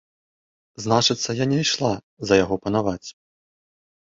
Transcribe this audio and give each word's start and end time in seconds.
Значыцца, 0.85 1.29
я 1.39 1.45
не 1.53 1.59
ішла 1.65 1.91
за 2.31 2.41
яго 2.43 2.55
панаваць. 2.65 3.09